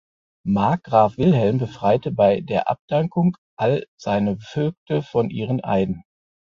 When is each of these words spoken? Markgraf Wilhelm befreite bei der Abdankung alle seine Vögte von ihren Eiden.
Markgraf 0.47 1.17
Wilhelm 1.19 1.59
befreite 1.59 2.11
bei 2.11 2.41
der 2.41 2.71
Abdankung 2.71 3.37
alle 3.55 3.85
seine 3.99 4.39
Vögte 4.39 5.03
von 5.03 5.29
ihren 5.29 5.63
Eiden. 5.63 6.01